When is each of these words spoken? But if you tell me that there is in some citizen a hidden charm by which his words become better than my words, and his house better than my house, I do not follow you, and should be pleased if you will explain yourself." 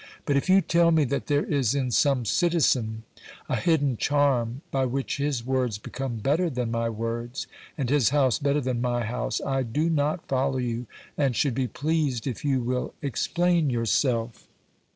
But 0.25 0.35
if 0.35 0.49
you 0.49 0.61
tell 0.61 0.89
me 0.89 1.03
that 1.03 1.27
there 1.27 1.43
is 1.45 1.75
in 1.75 1.91
some 1.91 2.25
citizen 2.25 3.03
a 3.47 3.55
hidden 3.55 3.97
charm 3.97 4.63
by 4.71 4.83
which 4.83 5.17
his 5.17 5.45
words 5.45 5.77
become 5.77 6.15
better 6.17 6.49
than 6.49 6.71
my 6.71 6.89
words, 6.89 7.45
and 7.77 7.87
his 7.87 8.09
house 8.09 8.39
better 8.39 8.61
than 8.61 8.81
my 8.81 9.03
house, 9.05 9.39
I 9.45 9.61
do 9.61 9.91
not 9.91 10.27
follow 10.27 10.57
you, 10.57 10.87
and 11.19 11.35
should 11.35 11.53
be 11.53 11.67
pleased 11.67 12.25
if 12.25 12.43
you 12.43 12.61
will 12.61 12.95
explain 13.03 13.69
yourself." 13.69 14.47